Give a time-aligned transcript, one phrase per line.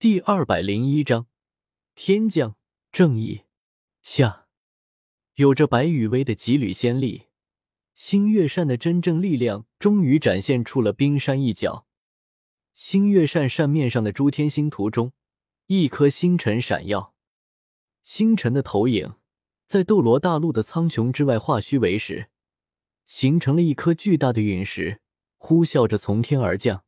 [0.00, 1.26] 第二百零一章，
[1.94, 2.56] 天降
[2.90, 3.42] 正义
[4.00, 4.46] 下，
[5.34, 7.26] 有着白羽薇的几缕仙力，
[7.92, 11.86] 星月扇的真正力量终于展现出了冰山一角。
[12.72, 15.12] 星月扇扇面上的诸天星图中，
[15.66, 17.14] 一颗星辰闪耀，
[18.02, 19.16] 星辰的投影
[19.66, 22.30] 在斗罗大陆的苍穹之外化虚为实，
[23.04, 25.02] 形成了一颗巨大的陨石，
[25.36, 26.84] 呼啸着从天而降。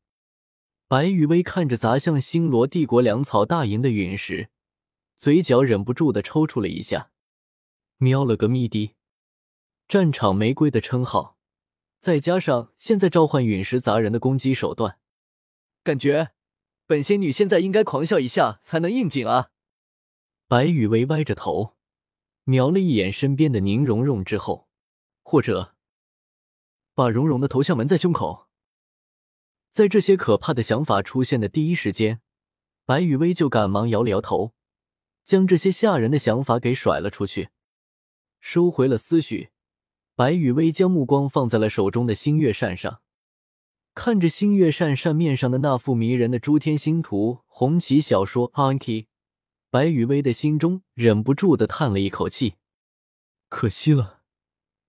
[0.92, 4.50] 白羽薇看着砸向星罗帝国粮草大营的陨石，
[5.16, 7.10] 嘴角忍不住的抽搐了一下，
[7.96, 8.94] 喵了个咪的！
[9.88, 11.38] 战场玫瑰的称号，
[11.98, 14.98] 再加上现在召唤陨石砸人的攻击手段，
[15.82, 16.32] 感觉
[16.86, 19.48] 本仙女现在应该狂笑一下才能应景啊！
[20.46, 21.74] 白羽薇歪着头，
[22.44, 24.68] 瞄了一眼身边的宁荣荣之后，
[25.22, 25.74] 或者
[26.92, 28.50] 把荣荣的头像纹在胸口。
[29.72, 32.20] 在这些可怕的想法出现的第一时间，
[32.84, 34.52] 白雨薇就赶忙摇了摇头，
[35.24, 37.48] 将这些吓人的想法给甩了出去，
[38.38, 39.48] 收回了思绪。
[40.14, 43.00] 白雨薇将目光放在了手中的星月扇上，
[43.94, 49.06] 看着星月扇扇面上的那幅迷人的诸天星图《红旗小说》Anki，
[49.70, 52.56] 白雨薇的心中忍不住的叹了一口气：
[53.48, 54.20] 可惜了，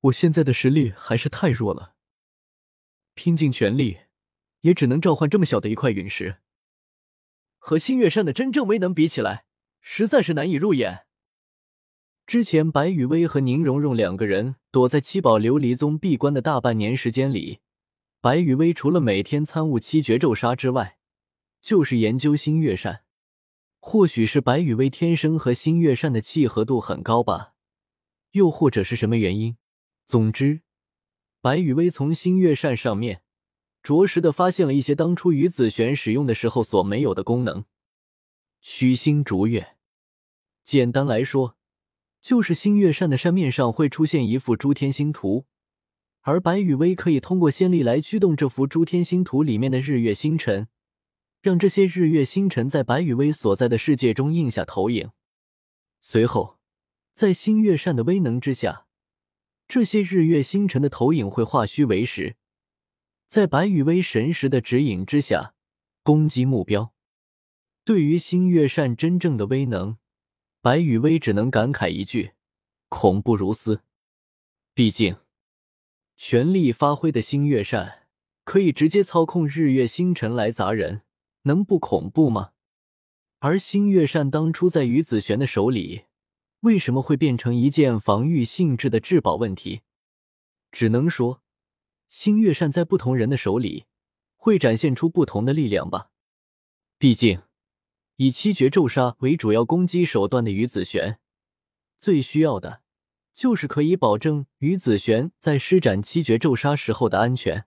[0.02, 1.95] 我现在的实力还是太弱了，
[3.13, 4.00] 拼尽全力。
[4.64, 6.38] 也只能召唤这么小的一块陨石，
[7.58, 9.45] 和星月扇的真正威能比起来，
[9.81, 11.06] 实在是难以入眼。
[12.25, 17.59] 之前白羽薇和宁荣荣两个人躲在七宝琉璃宗闭关的大半年时间里，
[18.22, 20.97] 白羽薇除了每天参悟七绝咒杀之外，
[21.61, 23.03] 就是研究星月扇。
[23.81, 27.56] 或许是白羽薇天生和星月扇的契合度很高吧，
[28.31, 29.58] 又或者是什么原因。
[30.06, 30.61] 总之，
[31.41, 33.22] 白羽薇从星月扇上面。
[33.83, 37.65] 着实的发现了一些当初于子璇使用的时候所没有的功能。
[38.61, 39.75] 虚星逐月，
[40.63, 41.57] 简单来说，
[42.21, 45.45] 就是星月扇的扇面上会出现一幅诸天星图，
[46.21, 50.69] 而白羽薇可以通过仙力来驱动这幅诸天星图里面的日月星辰，
[51.41, 55.11] 让这些日月星辰在白羽薇所在的世界中印下投影。
[55.99, 56.57] 随后，
[57.11, 58.85] 在星月扇的威能之下，
[59.67, 62.38] 这些日月星辰的投影会化虚为实。
[63.33, 65.55] 在白羽薇神识的指引之下，
[66.03, 66.94] 攻击目标。
[67.83, 69.97] 对于星月扇真正的威能，
[70.61, 72.33] 白羽薇只能感慨一句：
[72.89, 73.81] 恐怖如斯。
[74.75, 75.17] 毕竟，
[76.16, 78.05] 全力发挥的星月扇
[78.43, 81.01] 可以直接操控日月星辰来砸人，
[81.41, 82.51] 能不恐怖吗？
[83.39, 86.03] 而星月扇当初在于子璇的手里，
[86.59, 89.38] 为什么会变成一件防御性质的至宝？
[89.38, 89.81] 问题，
[90.72, 91.42] 只能说。
[92.13, 93.85] 星月扇在不同人的手里，
[94.35, 96.12] 会展现出不同的力量吧。
[97.00, 97.41] 毕竟，
[98.18, 101.18] 以七绝咒杀为主要攻击手段的于子璇，
[101.97, 102.84] 最需要的
[103.34, 107.66] 就是可以保证于子璇在施展七绝咒杀时候的安全。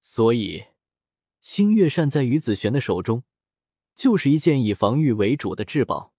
[0.00, 0.66] 所以，
[1.40, 3.24] 星月扇在于子璇的手中，
[3.92, 6.14] 就是一件以防御为主的至宝。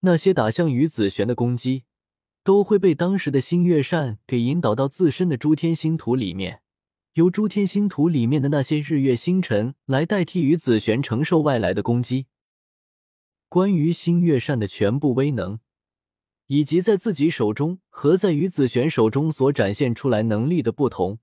[0.00, 1.84] 那些打向于子璇的攻击。
[2.44, 6.60] 都会被当时的星月扇给引导到自身的诸天星图里面，
[7.14, 12.26] 由诸天星图里面的那些日月星辰来代替于紫璇承受外来的攻击。
[13.48, 15.58] 关于星月扇的全部威能，
[16.48, 21.20] 以及在自己手中和在于紫璇手中所展现出来能力的不同，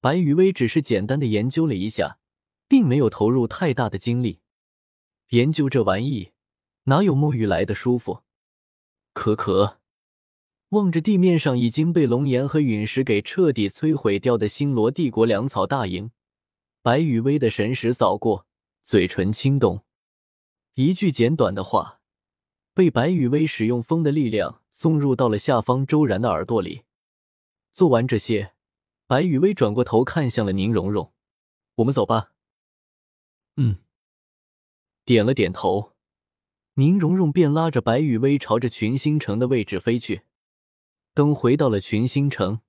[0.00, 2.20] 白羽薇只是简单的研究了一下，
[2.68, 4.38] 并没有投入太大的精力。
[5.30, 6.30] 研究这玩意，
[6.84, 8.22] 哪有沐浴来的舒服？
[9.12, 9.80] 可可。
[10.70, 16.10] 望着地面上已经被龙岩和陨石给彻底摧毁掉的星罗帝国粮草大营，
[16.82, 18.46] 白羽薇的神识扫过，
[18.82, 19.84] 嘴唇轻动，
[20.74, 22.00] 一句简短的话
[22.74, 26.82] 被白羽薇使用风的力量送入到了下方周然的耳朵里。
[27.72, 28.52] 做完这些，
[29.06, 31.14] 白羽薇转过头看向了宁荣荣
[31.76, 32.32] ：“我们走吧。”
[33.56, 33.78] 嗯，
[35.06, 35.94] 点了点头，
[36.74, 40.22] 宁荣荣便拉着白羽薇朝着群星城的位置飞去。
[41.14, 42.60] 等回到了群星城，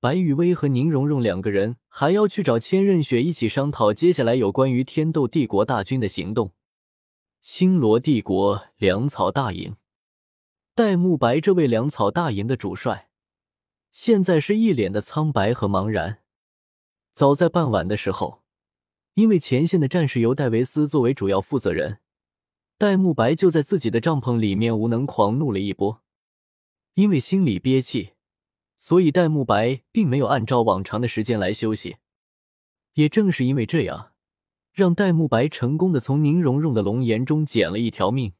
[0.00, 6.52] 白雨薇和宁荣荣两个人还要去找千仞雪一起商讨接下来有关于天斗帝国大军的行动。
[7.40, 9.76] 星罗帝国粮草大营，
[10.74, 13.08] 戴沐白这位粮草大营的主帅，
[13.90, 16.18] 现在是一脸的苍白和茫然。
[17.12, 18.42] 早在傍晚的时候，
[19.14, 22.00] 因为前线的战士由戴维斯作为主要负责人，
[22.76, 26.02] 戴沐白就在自己的帐篷里面无能狂怒了一波。
[26.98, 28.14] 因为心里憋气，
[28.76, 31.98] 所以戴沐白并没有按照往常的时间来休息。
[32.94, 34.14] 也正是因为这样，
[34.72, 38.32] 让戴沐白成功的从宁荣荣的龙岩中捡了一条命。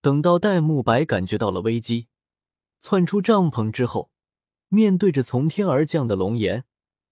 [0.00, 2.08] 等到戴沐白感觉到了危机，
[2.80, 4.10] 窜出帐篷之后，
[4.66, 6.64] 面对着从天而降的龙岩，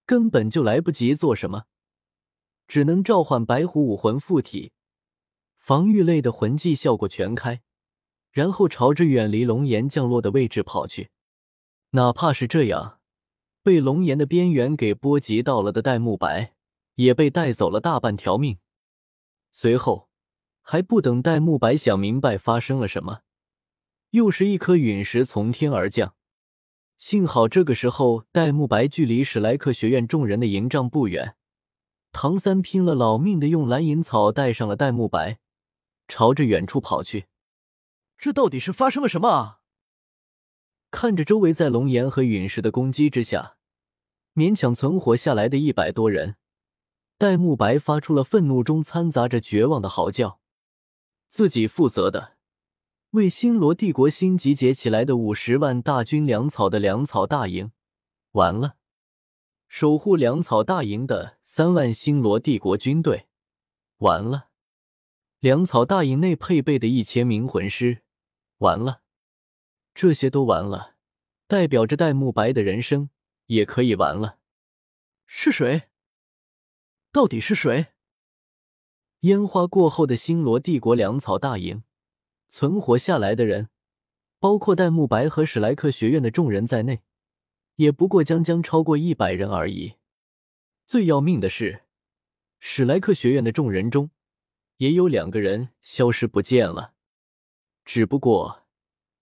[0.05, 1.67] 根本就来不及做什么，
[2.67, 4.73] 只能召唤白虎武魂附体，
[5.57, 7.61] 防御类的魂技效果全开，
[8.31, 11.09] 然后朝着远离龙岩降落的位置跑去。
[11.91, 12.99] 哪怕是这样，
[13.63, 16.53] 被龙岩的边缘给波及到了的戴沐白，
[16.95, 18.57] 也被带走了大半条命。
[19.51, 20.07] 随后。
[20.61, 23.21] 还不等戴沐白想明白发生了什么，
[24.11, 26.13] 又是一颗陨石从天而降。
[26.99, 31.35] 幸好这个时候戴沐白距离史莱克学院众人的营帐不远，
[32.11, 35.39] 唐三拼了老命的用蓝银草带上了戴沐白，
[36.07, 37.25] 朝着远处跑去。
[38.19, 39.61] 这到底是发生了什么啊？
[40.91, 43.55] 看着周围在龙岩和陨石的攻击之下，
[44.33, 46.35] 勉强存活下来的一百多人，
[47.17, 50.41] 戴沐白发出了愤怒中掺杂着绝望的嚎叫。
[51.29, 52.37] 自己负责的，
[53.11, 57.71] 为星罗帝国新集结起来的五十万大军粮草的粮草大营，
[58.31, 58.73] 完了；
[59.69, 63.29] 守护粮草大营的三万星罗帝国军队，
[63.99, 64.49] 完了；
[65.39, 68.01] 粮草大营内配备的一千名魂师，
[68.59, 69.01] 完了。
[69.93, 70.95] 这些都完了，
[71.47, 73.09] 代表着戴沐白的人生
[73.47, 74.39] 也可以完了。
[75.25, 75.89] 是谁？
[77.11, 77.87] 到底是谁？
[79.21, 81.83] 烟花过后的星罗帝国粮草大营，
[82.47, 83.69] 存活下来的人，
[84.39, 87.01] 包括戴沐白和史莱克学院的众人在内，
[87.75, 89.95] 也不过将将超过一百人而已。
[90.85, 91.83] 最要命的是，
[92.59, 94.11] 史莱克学院的众人中，
[94.77, 96.93] 也有两个人消失不见了。
[97.91, 98.67] 只不过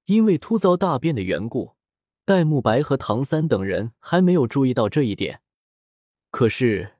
[0.07, 1.77] 因为突遭大变的缘故，
[2.25, 5.41] 戴沐白和唐三等人还没有注意到这一点。
[6.31, 6.95] 可是。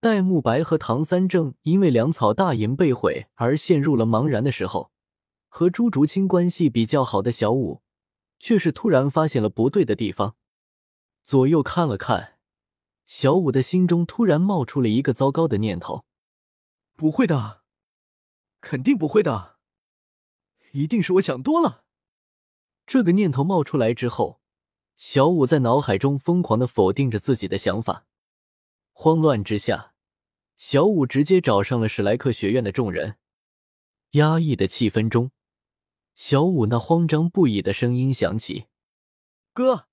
[0.00, 4.90] 戴沐白和唐三正因为粮草大营被毁而陷入了茫然的时候，
[5.48, 7.82] 和朱竹清关系比较好的小五，
[8.40, 10.34] 却是突然发现了不对的地方，
[11.22, 12.38] 左右看了看，
[13.04, 16.04] 小五的心中突然冒出了一个糟糕的念头：
[16.96, 17.62] 不会的，
[18.60, 19.55] 肯定不会的，
[20.76, 21.84] 一定是我想多了。
[22.86, 24.42] 这个念头冒出来之后，
[24.94, 28.06] 小五在脑海中疯狂的否定着自己的想法，
[28.92, 29.94] 慌乱之下。
[30.58, 33.16] 小五直接找上了史莱克学院的众人，
[34.12, 35.30] 压抑的气氛中，
[36.14, 38.66] 小五那慌张不已的声音响起
[39.52, 39.88] ：“哥，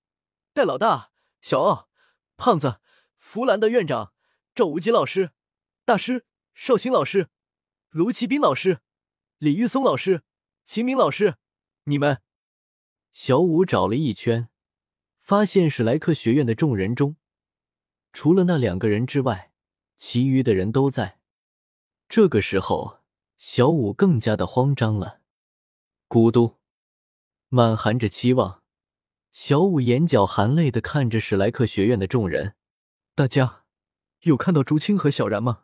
[0.54, 1.90] 戴老大，小奥，
[2.36, 2.80] 胖子，
[3.18, 4.14] 弗兰的院长，
[4.54, 5.32] 赵无极老师，
[5.86, 7.30] 大师，绍兴老师，
[7.90, 8.80] 卢奇斌老师，
[9.38, 10.24] 李玉松老师，
[10.66, 11.36] 秦明老师，
[11.86, 12.22] 你们。”
[13.12, 14.50] 小五找了一圈，
[15.20, 17.16] 发现史莱克学院的众人中，
[18.12, 19.52] 除了那两个人之外。
[19.96, 21.20] 其余的人都在。
[22.10, 23.00] 这个时候，
[23.38, 25.22] 小五更加的慌张了。
[26.10, 26.58] 咕嘟，
[27.48, 28.64] 满含着期望，
[29.32, 32.56] 小五眼角含泪的看着史莱克学院的众人
[33.16, 33.64] ：“大家
[34.22, 35.64] 有看到竹青和小然吗？”